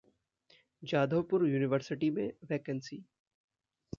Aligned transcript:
Jadavpur 0.83 1.47
university 1.47 2.09
में 2.09 2.31
vacancy 2.49 3.03